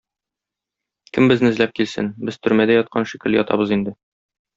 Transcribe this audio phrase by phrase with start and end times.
[1.17, 3.95] Кем безне эзләп килсен, без төрмәдә яткан шикелле ятабыз инде.